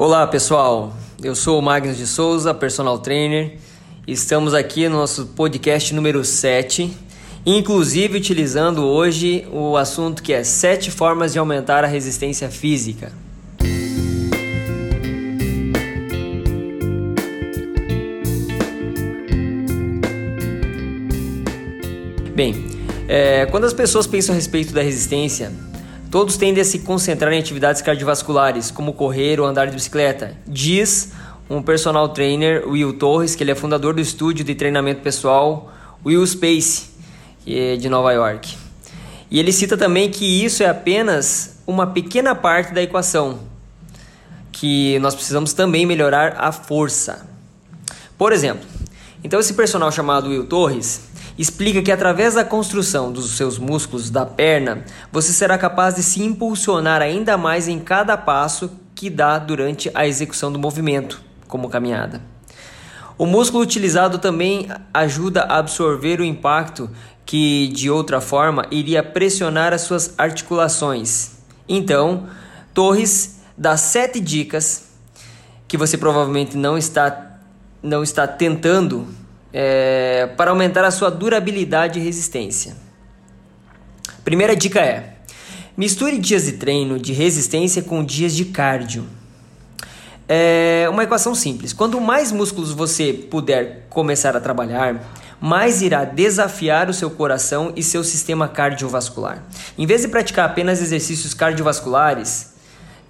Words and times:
Olá 0.00 0.24
pessoal, 0.28 0.92
eu 1.24 1.34
sou 1.34 1.58
o 1.58 1.62
Magnus 1.62 1.96
de 1.96 2.06
Souza, 2.06 2.54
personal 2.54 3.00
trainer. 3.00 3.58
Estamos 4.06 4.54
aqui 4.54 4.88
no 4.88 4.94
nosso 4.94 5.26
podcast 5.26 5.92
número 5.92 6.24
7, 6.24 6.96
inclusive 7.44 8.16
utilizando 8.16 8.86
hoje 8.86 9.44
o 9.50 9.76
assunto 9.76 10.22
que 10.22 10.32
é 10.32 10.44
7 10.44 10.92
formas 10.92 11.32
de 11.32 11.40
aumentar 11.40 11.82
a 11.82 11.88
resistência 11.88 12.48
física. 12.48 13.10
Bem, 22.36 22.54
é, 23.08 23.46
quando 23.46 23.64
as 23.64 23.72
pessoas 23.72 24.06
pensam 24.06 24.32
a 24.32 24.36
respeito 24.36 24.72
da 24.72 24.80
resistência, 24.80 25.50
Todos 26.10 26.38
tendem 26.38 26.62
a 26.62 26.64
se 26.64 26.78
concentrar 26.78 27.32
em 27.34 27.38
atividades 27.38 27.82
cardiovasculares, 27.82 28.70
como 28.70 28.94
correr 28.94 29.38
ou 29.40 29.46
andar 29.46 29.66
de 29.66 29.74
bicicleta, 29.74 30.34
diz 30.46 31.12
um 31.50 31.60
personal 31.60 32.08
trainer, 32.08 32.66
Will 32.66 32.94
Torres, 32.94 33.34
que 33.34 33.42
ele 33.42 33.50
é 33.50 33.54
fundador 33.54 33.94
do 33.94 34.00
estúdio 34.00 34.42
de 34.42 34.54
treinamento 34.54 35.02
pessoal 35.02 35.70
Will 36.04 36.26
Space, 36.26 36.90
é 37.46 37.76
de 37.76 37.90
Nova 37.90 38.12
York. 38.12 38.56
E 39.30 39.38
ele 39.38 39.52
cita 39.52 39.76
também 39.76 40.10
que 40.10 40.24
isso 40.44 40.62
é 40.62 40.66
apenas 40.66 41.58
uma 41.66 41.86
pequena 41.86 42.34
parte 42.34 42.72
da 42.72 42.82
equação, 42.82 43.40
que 44.50 44.98
nós 45.00 45.14
precisamos 45.14 45.52
também 45.52 45.84
melhorar 45.84 46.36
a 46.38 46.50
força. 46.52 47.26
Por 48.16 48.32
exemplo, 48.32 48.64
então 49.22 49.38
esse 49.40 49.52
personal 49.52 49.92
chamado 49.92 50.30
Will 50.30 50.46
Torres, 50.46 51.02
explica 51.38 51.80
que 51.80 51.92
através 51.92 52.34
da 52.34 52.44
construção 52.44 53.12
dos 53.12 53.36
seus 53.36 53.58
músculos 53.58 54.10
da 54.10 54.26
perna, 54.26 54.84
você 55.12 55.32
será 55.32 55.56
capaz 55.56 55.94
de 55.94 56.02
se 56.02 56.22
impulsionar 56.22 57.00
ainda 57.00 57.38
mais 57.38 57.68
em 57.68 57.78
cada 57.78 58.16
passo 58.16 58.70
que 58.94 59.08
dá 59.08 59.38
durante 59.38 59.88
a 59.94 60.06
execução 60.06 60.50
do 60.50 60.58
movimento, 60.58 61.22
como 61.46 61.68
caminhada. 61.68 62.20
O 63.16 63.26
músculo 63.26 63.62
utilizado 63.62 64.18
também 64.18 64.68
ajuda 64.92 65.42
a 65.42 65.58
absorver 65.58 66.20
o 66.20 66.24
impacto 66.24 66.90
que 67.24 67.68
de 67.68 67.90
outra 67.90 68.20
forma 68.20 68.66
iria 68.70 69.02
pressionar 69.02 69.72
as 69.72 69.82
suas 69.82 70.14
articulações. 70.18 71.32
Então, 71.68 72.28
Torres 72.72 73.40
dá 73.56 73.76
sete 73.76 74.18
dicas 74.18 74.88
que 75.66 75.76
você 75.76 75.98
provavelmente 75.98 76.56
não 76.56 76.78
está 76.78 77.24
não 77.82 78.02
está 78.02 78.26
tentando 78.26 79.06
é, 79.52 80.28
para 80.36 80.50
aumentar 80.50 80.84
a 80.84 80.90
sua 80.90 81.10
durabilidade 81.10 81.98
e 81.98 82.02
resistência. 82.02 82.76
Primeira 84.24 84.54
dica 84.54 84.80
é: 84.80 85.14
misture 85.76 86.18
dias 86.18 86.44
de 86.44 86.52
treino 86.52 86.98
de 86.98 87.12
resistência 87.12 87.82
com 87.82 88.04
dias 88.04 88.34
de 88.34 88.46
cardio. 88.46 89.06
É 90.28 90.86
uma 90.90 91.04
equação 91.04 91.34
simples. 91.34 91.72
Quanto 91.72 91.98
mais 92.00 92.30
músculos 92.30 92.72
você 92.72 93.14
puder 93.14 93.86
começar 93.88 94.36
a 94.36 94.40
trabalhar, 94.40 95.02
mais 95.40 95.80
irá 95.80 96.04
desafiar 96.04 96.90
o 96.90 96.94
seu 96.94 97.08
coração 97.08 97.72
e 97.74 97.82
seu 97.82 98.04
sistema 98.04 98.46
cardiovascular. 98.46 99.42
Em 99.78 99.86
vez 99.86 100.02
de 100.02 100.08
praticar 100.08 100.44
apenas 100.44 100.82
exercícios 100.82 101.32
cardiovasculares, 101.32 102.57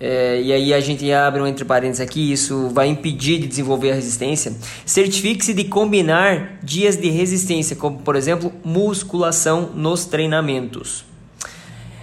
é, 0.01 0.41
e 0.41 0.53
aí 0.53 0.73
a 0.73 0.81
gente 0.81 1.11
abre 1.13 1.43
um 1.43 1.47
entre 1.47 1.65
parênteses 1.65 2.01
aqui, 2.01 2.33
isso 2.33 2.69
vai 2.69 2.87
impedir 2.89 3.41
de 3.41 3.49
desenvolver 3.49 3.91
a 3.91 3.95
resistência. 3.95 4.53
Certifique-se 4.87 5.53
de 5.53 5.65
combinar 5.65 6.59
dias 6.63 6.97
de 6.97 7.11
resistência, 7.11 7.75
como 7.75 7.99
por 7.99 8.15
exemplo 8.15 8.53
musculação 8.65 9.71
nos 9.75 10.05
treinamentos. 10.05 11.05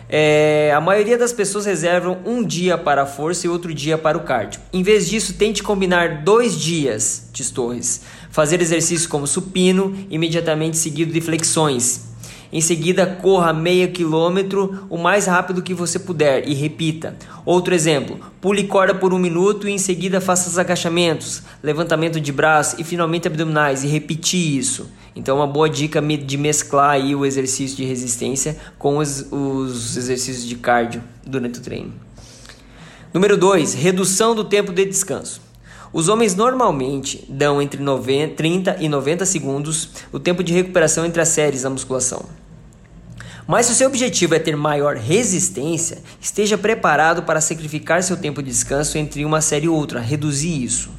É, 0.07 0.71
a 0.75 0.79
maioria 0.79 1.17
das 1.17 1.33
pessoas 1.33 1.65
reservam 1.65 2.19
um 2.25 2.43
dia 2.43 2.77
para 2.77 3.03
a 3.03 3.05
força 3.05 3.47
e 3.47 3.49
outro 3.49 3.73
dia 3.73 3.97
para 3.97 4.17
o 4.17 4.21
cardio. 4.21 4.61
Em 4.71 4.83
vez 4.83 5.09
disso, 5.09 5.33
tente 5.33 5.63
combinar 5.63 6.23
dois 6.23 6.59
dias 6.59 7.29
de 7.33 7.51
torres. 7.51 8.01
Fazer 8.29 8.61
exercícios 8.61 9.07
como 9.07 9.25
supino, 9.25 9.97
imediatamente 10.09 10.77
seguido 10.77 11.11
de 11.11 11.21
flexões 11.21 12.14
em 12.55 12.61
seguida, 12.61 13.05
corra 13.05 13.51
meio 13.51 13.91
quilômetro 13.91 14.87
o 14.89 14.97
mais 14.97 15.25
rápido 15.25 15.61
que 15.61 15.73
você 15.73 15.99
puder 15.99 16.47
e 16.47 16.53
repita. 16.53 17.17
Outro 17.45 17.75
exemplo: 17.75 18.17
pule 18.39 18.63
corda 18.63 18.95
por 18.95 19.13
um 19.13 19.19
minuto 19.19 19.67
e 19.67 19.73
em 19.73 19.77
seguida 19.77 20.21
faça 20.21 20.47
os 20.47 20.57
agachamentos, 20.57 21.43
levantamento 21.61 22.17
de 22.17 22.31
braço 22.31 22.77
e 22.79 22.83
finalmente 22.85 23.27
abdominais 23.27 23.83
e 23.83 23.87
repetir 23.87 24.57
isso. 24.57 24.89
Então, 25.13 25.35
uma 25.35 25.47
boa 25.47 25.69
dica 25.69 26.01
de 26.01 26.37
mesclar 26.37 26.91
aí 26.91 27.13
o 27.13 27.25
exercício 27.25 27.75
de 27.75 27.83
resistência 27.83 28.55
com 28.79 28.99
os, 28.99 29.27
os 29.29 29.97
exercícios 29.97 30.47
de 30.47 30.55
cardio 30.55 31.03
durante 31.27 31.59
o 31.59 31.61
treino. 31.61 31.91
Número 33.13 33.35
2: 33.35 33.73
redução 33.73 34.33
do 34.33 34.45
tempo 34.45 34.71
de 34.71 34.85
descanso. 34.85 35.41
Os 35.91 36.07
homens 36.07 36.35
normalmente 36.35 37.25
dão 37.27 37.61
entre 37.61 37.83
90, 37.83 38.35
30 38.35 38.77
e 38.79 38.87
90 38.87 39.25
segundos 39.25 39.89
o 40.13 40.21
tempo 40.21 40.41
de 40.41 40.53
recuperação 40.53 41.05
entre 41.05 41.21
as 41.21 41.27
séries 41.27 41.63
da 41.63 41.69
musculação. 41.69 42.44
Mas 43.47 43.67
se 43.67 43.73
o 43.73 43.75
seu 43.75 43.87
objetivo 43.87 44.33
é 44.33 44.39
ter 44.39 44.55
maior 44.55 44.95
resistência, 44.95 45.99
esteja 46.19 46.57
preparado 46.57 47.23
para 47.23 47.41
sacrificar 47.41 48.01
seu 48.01 48.17
tempo 48.17 48.41
de 48.41 48.49
descanso 48.49 48.97
entre 48.97 49.23
uma 49.23 49.39
série 49.39 49.65
e 49.65 49.69
outra, 49.69 49.99
reduzir 49.99 50.63
isso. 50.63 50.89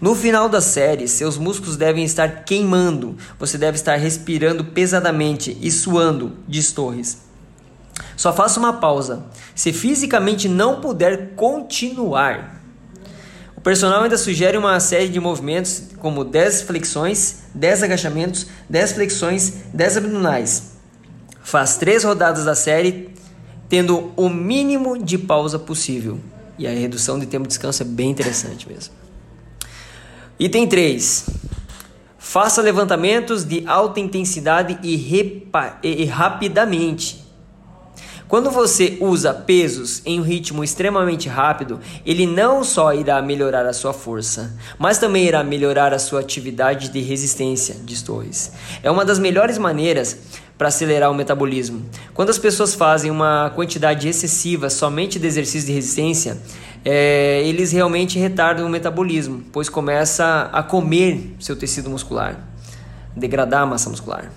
No 0.00 0.14
final 0.14 0.48
da 0.48 0.60
série, 0.60 1.08
seus 1.08 1.36
músculos 1.36 1.76
devem 1.76 2.04
estar 2.04 2.44
queimando, 2.44 3.16
você 3.38 3.58
deve 3.58 3.76
estar 3.76 3.96
respirando 3.96 4.64
pesadamente 4.64 5.56
e 5.60 5.70
suando, 5.70 6.32
diz 6.46 6.72
Torres. 6.72 7.18
Só 8.16 8.32
faça 8.32 8.58
uma 8.58 8.74
pausa. 8.74 9.24
Se 9.54 9.72
fisicamente 9.72 10.48
não 10.48 10.80
puder 10.80 11.34
continuar, 11.34 12.60
o 13.56 13.60
personal 13.60 14.02
ainda 14.02 14.18
sugere 14.18 14.56
uma 14.56 14.78
série 14.80 15.08
de 15.08 15.20
movimentos 15.20 15.84
como 15.98 16.24
10 16.24 16.62
flexões, 16.62 17.44
10 17.54 17.84
agachamentos, 17.84 18.46
10 18.68 18.92
flexões, 18.92 19.52
10 19.72 19.98
abdominais. 19.98 20.71
Faz 21.52 21.76
três 21.76 22.02
rodadas 22.02 22.46
da 22.46 22.54
série, 22.54 23.10
tendo 23.68 24.10
o 24.16 24.30
mínimo 24.30 24.96
de 24.96 25.18
pausa 25.18 25.58
possível. 25.58 26.18
E 26.58 26.66
a 26.66 26.70
redução 26.70 27.18
de 27.18 27.26
tempo 27.26 27.42
de 27.42 27.48
descanso 27.48 27.82
é 27.82 27.84
bem 27.84 28.08
interessante 28.08 28.66
mesmo. 28.66 28.94
Item 30.38 30.66
3. 30.66 31.26
Faça 32.16 32.62
levantamentos 32.62 33.44
de 33.44 33.66
alta 33.66 34.00
intensidade 34.00 34.78
e, 34.82 34.94
e 35.82 36.04
rapidamente. 36.06 37.22
Quando 38.32 38.50
você 38.50 38.96
usa 38.98 39.34
pesos 39.34 40.00
em 40.06 40.18
um 40.18 40.22
ritmo 40.22 40.64
extremamente 40.64 41.28
rápido, 41.28 41.80
ele 42.06 42.26
não 42.26 42.64
só 42.64 42.94
irá 42.94 43.20
melhorar 43.20 43.66
a 43.66 43.74
sua 43.74 43.92
força, 43.92 44.56
mas 44.78 44.96
também 44.96 45.26
irá 45.26 45.44
melhorar 45.44 45.92
a 45.92 45.98
sua 45.98 46.20
atividade 46.20 46.88
de 46.88 47.00
resistência, 47.02 47.76
diz 47.84 48.00
Torres. 48.00 48.52
É 48.82 48.90
uma 48.90 49.04
das 49.04 49.18
melhores 49.18 49.58
maneiras 49.58 50.16
para 50.56 50.68
acelerar 50.68 51.10
o 51.10 51.14
metabolismo. 51.14 51.84
Quando 52.14 52.30
as 52.30 52.38
pessoas 52.38 52.74
fazem 52.74 53.10
uma 53.10 53.50
quantidade 53.54 54.08
excessiva 54.08 54.70
somente 54.70 55.18
de 55.18 55.26
exercício 55.26 55.66
de 55.66 55.72
resistência, 55.72 56.38
é, 56.84 57.42
eles 57.44 57.72
realmente 57.72 58.18
retardam 58.18 58.66
o 58.66 58.70
metabolismo, 58.70 59.42
pois 59.52 59.68
começa 59.68 60.50
a 60.52 60.62
comer 60.62 61.34
seu 61.40 61.56
tecido 61.56 61.88
muscular, 61.88 62.38
degradar 63.16 63.62
a 63.62 63.66
massa 63.66 63.88
muscular. 63.88 64.30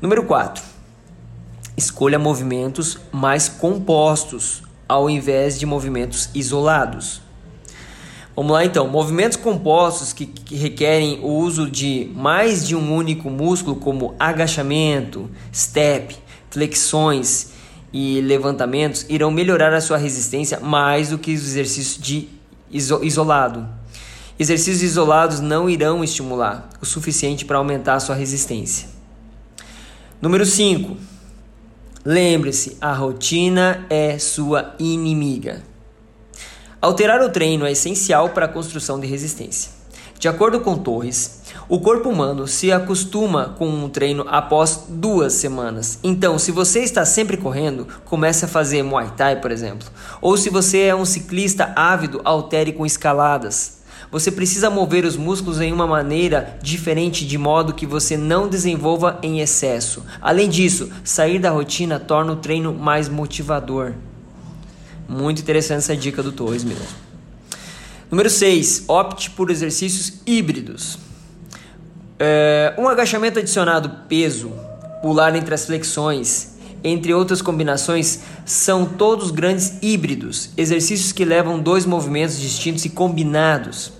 Número 0.00 0.24
4 0.24 0.62
Escolha 1.76 2.18
movimentos 2.18 2.98
mais 3.10 3.48
compostos 3.48 4.62
ao 4.86 5.08
invés 5.08 5.58
de 5.58 5.64
movimentos 5.64 6.28
isolados. 6.34 7.21
Vamos 8.34 8.52
lá 8.52 8.64
então, 8.64 8.88
movimentos 8.88 9.36
compostos 9.36 10.12
que, 10.12 10.24
que, 10.24 10.56
requerem 10.56 11.20
o 11.22 11.28
uso 11.28 11.70
de 11.70 12.10
mais 12.14 12.66
de 12.66 12.74
um 12.74 12.94
único 12.94 13.28
músculo, 13.28 13.76
como 13.76 14.14
agachamento, 14.18 15.30
step, 15.54 16.16
flexões 16.50 17.50
e 17.92 18.22
levantamentos, 18.22 19.04
irão 19.08 19.30
melhorar 19.30 19.74
a 19.74 19.82
sua 19.82 19.98
resistência 19.98 20.58
mais 20.60 21.10
do 21.10 21.18
que 21.18 21.34
os 21.34 21.42
exercícios 21.42 22.02
de 22.02 22.28
iso 22.70 23.04
isolado. 23.04 23.68
Exercícios 24.38 24.82
isolados 24.82 25.40
não 25.40 25.68
irão 25.68 26.02
estimular 26.02 26.70
o 26.80 26.86
suficiente 26.86 27.44
para 27.44 27.58
aumentar 27.58 27.94
a 27.94 28.00
sua 28.00 28.14
resistência. 28.14 28.88
Número 30.22 30.46
5 30.46 30.96
Lembre-se, 32.04 32.76
a 32.80 32.92
rotina 32.92 33.86
é 33.88 34.18
sua 34.18 34.74
inimiga. 34.78 35.62
Alterar 36.82 37.22
o 37.22 37.28
treino 37.28 37.64
é 37.64 37.70
essencial 37.70 38.30
para 38.30 38.46
a 38.46 38.48
construção 38.48 38.98
de 38.98 39.06
resistência. 39.06 39.70
De 40.18 40.26
acordo 40.26 40.58
com 40.58 40.76
Torres, 40.76 41.42
o 41.68 41.78
corpo 41.78 42.08
humano 42.08 42.48
se 42.48 42.72
acostuma 42.72 43.54
com 43.56 43.68
um 43.68 43.88
treino 43.88 44.26
após 44.28 44.86
duas 44.88 45.32
semanas. 45.34 46.00
Então, 46.02 46.40
se 46.40 46.50
você 46.50 46.80
está 46.80 47.04
sempre 47.04 47.36
correndo, 47.36 47.86
comece 48.04 48.46
a 48.46 48.48
fazer 48.48 48.82
Muay 48.82 49.12
Thai, 49.16 49.40
por 49.40 49.52
exemplo. 49.52 49.86
Ou 50.20 50.36
se 50.36 50.50
você 50.50 50.80
é 50.80 50.94
um 50.94 51.04
ciclista 51.04 51.72
ávido, 51.76 52.20
altere 52.24 52.72
com 52.72 52.84
escaladas. 52.84 53.82
Você 54.10 54.32
precisa 54.32 54.68
mover 54.68 55.04
os 55.04 55.16
músculos 55.16 55.60
em 55.60 55.72
uma 55.72 55.86
maneira 55.86 56.58
diferente 56.60 57.24
de 57.24 57.38
modo 57.38 57.74
que 57.74 57.86
você 57.86 58.16
não 58.16 58.48
desenvolva 58.48 59.20
em 59.22 59.38
excesso. 59.38 60.04
Além 60.20 60.48
disso, 60.48 60.90
sair 61.04 61.38
da 61.38 61.50
rotina 61.50 62.00
torna 62.00 62.32
o 62.32 62.36
treino 62.36 62.74
mais 62.74 63.08
motivador. 63.08 63.94
Muito 65.08 65.42
interessante 65.42 65.78
essa 65.78 65.96
dica 65.96 66.22
do 66.22 66.32
Torres 66.32 66.64
mesmo. 66.64 66.86
Número 68.10 68.28
6. 68.28 68.84
Opte 68.88 69.30
por 69.30 69.50
exercícios 69.50 70.20
híbridos. 70.26 70.98
É, 72.18 72.74
um 72.78 72.88
agachamento 72.88 73.38
adicionado 73.38 73.90
peso, 74.08 74.52
pular 75.00 75.34
entre 75.34 75.54
as 75.54 75.66
flexões, 75.66 76.52
entre 76.84 77.14
outras 77.14 77.40
combinações, 77.40 78.20
são 78.44 78.84
todos 78.84 79.30
grandes 79.30 79.78
híbridos, 79.82 80.50
exercícios 80.56 81.12
que 81.12 81.24
levam 81.24 81.58
dois 81.58 81.86
movimentos 81.86 82.38
distintos 82.38 82.84
e 82.84 82.90
combinados. 82.90 83.92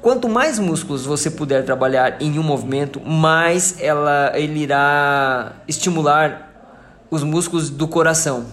Quanto 0.00 0.28
mais 0.28 0.58
músculos 0.58 1.04
você 1.04 1.30
puder 1.30 1.64
trabalhar 1.64 2.20
em 2.20 2.38
um 2.38 2.42
movimento, 2.42 3.00
mais 3.00 3.76
ela, 3.80 4.32
ele 4.34 4.60
irá 4.60 5.56
estimular 5.66 6.48
os 7.10 7.22
músculos 7.22 7.68
do 7.68 7.88
coração, 7.88 8.46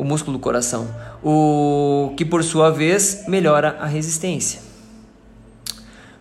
o 0.00 0.04
músculo 0.04 0.38
do 0.38 0.40
coração, 0.40 0.88
o 1.22 2.14
que 2.16 2.24
por 2.24 2.42
sua 2.42 2.70
vez 2.70 3.24
melhora 3.28 3.76
a 3.78 3.84
resistência. 3.84 4.60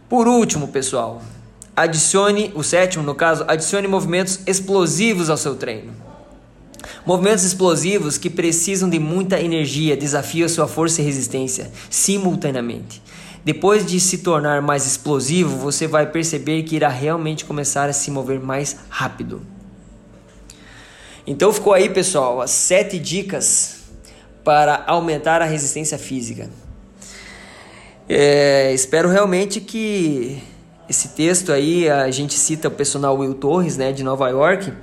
Por 0.09 0.27
último, 0.27 0.67
pessoal, 0.67 1.21
adicione 1.73 2.51
o 2.55 2.61
sétimo, 2.61 3.05
no 3.05 3.15
caso, 3.15 3.45
adicione 3.47 3.87
movimentos 3.87 4.41
explosivos 4.45 5.29
ao 5.29 5.37
seu 5.37 5.55
treino. 5.55 5.93
Movimentos 7.05 7.45
explosivos 7.45 8.17
que 8.17 8.29
precisam 8.29 8.89
de 8.89 8.99
muita 8.99 9.39
energia 9.39 9.95
desafiam 9.95 10.49
sua 10.49 10.67
força 10.67 11.01
e 11.01 11.05
resistência 11.05 11.71
simultaneamente. 11.89 13.01
Depois 13.45 13.85
de 13.85 13.97
se 14.01 14.17
tornar 14.17 14.61
mais 14.61 14.85
explosivo, 14.85 15.55
você 15.55 15.87
vai 15.87 16.05
perceber 16.05 16.63
que 16.63 16.75
irá 16.75 16.89
realmente 16.89 17.45
começar 17.45 17.87
a 17.87 17.93
se 17.93 18.11
mover 18.11 18.41
mais 18.41 18.75
rápido. 18.89 19.41
Então 21.29 21.53
ficou 21.53 21.73
aí, 21.73 21.87
pessoal, 21.87 22.41
as 22.41 22.49
sete 22.49 22.97
dicas 22.97 23.81
para 24.43 24.83
aumentar 24.87 25.43
a 25.43 25.45
resistência 25.45 25.95
física. 25.95 26.49
É, 28.09 28.73
espero 28.73 29.07
realmente 29.07 29.61
que 29.61 30.41
esse 30.89 31.09
texto 31.09 31.51
aí, 31.51 31.87
a 31.87 32.09
gente 32.09 32.33
cita 32.33 32.67
o 32.67 32.71
personal 32.71 33.15
Will 33.15 33.35
Torres, 33.35 33.77
né, 33.77 33.91
de 33.91 34.01
Nova 34.01 34.27
York, 34.27 34.73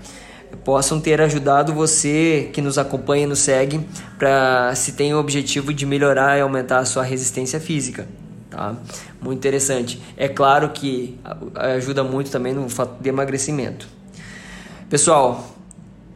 possam 0.64 1.00
ter 1.00 1.20
ajudado 1.20 1.74
você 1.74 2.48
que 2.52 2.62
nos 2.62 2.78
acompanha 2.78 3.24
e 3.24 3.26
nos 3.26 3.40
segue 3.40 3.84
para 4.16 4.72
se 4.76 4.92
tem 4.92 5.12
o 5.12 5.18
objetivo 5.18 5.74
de 5.74 5.84
melhorar 5.84 6.38
e 6.38 6.42
aumentar 6.42 6.78
a 6.78 6.84
sua 6.84 7.02
resistência 7.02 7.58
física. 7.58 8.06
Tá? 8.48 8.76
Muito 9.20 9.38
interessante. 9.38 10.00
É 10.16 10.28
claro 10.28 10.68
que 10.68 11.18
ajuda 11.56 12.04
muito 12.04 12.30
também 12.30 12.54
no 12.54 12.68
fato 12.68 13.02
de 13.02 13.08
emagrecimento. 13.08 13.88
Pessoal, 14.88 15.55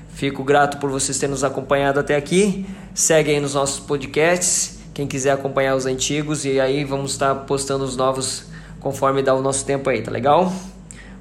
Fico 0.09 0.43
grato 0.43 0.77
por 0.77 0.89
vocês 0.89 1.19
terem 1.19 1.29
nos 1.31 1.43
acompanhado 1.43 1.99
até 1.99 2.15
aqui. 2.15 2.65
Segue 2.95 3.29
aí 3.29 3.39
nos 3.39 3.53
nossos 3.53 3.79
podcasts. 3.79 4.79
Quem 4.91 5.05
quiser 5.05 5.33
acompanhar 5.33 5.75
os 5.75 5.85
antigos 5.85 6.45
e 6.45 6.59
aí 6.59 6.83
vamos 6.83 7.11
estar 7.11 7.35
postando 7.35 7.83
os 7.83 7.95
novos 7.95 8.45
conforme 8.79 9.21
dá 9.21 9.35
o 9.35 9.41
nosso 9.41 9.63
tempo 9.65 9.87
aí, 9.87 10.01
tá 10.01 10.09
legal? 10.09 10.51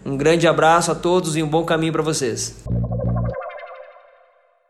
Um 0.06 0.16
grande 0.16 0.48
abraço 0.48 0.90
a 0.90 0.94
todos 0.94 1.36
e 1.36 1.42
um 1.42 1.48
bom 1.48 1.64
caminho 1.64 1.92
para 1.92 2.02
vocês. 2.02 2.56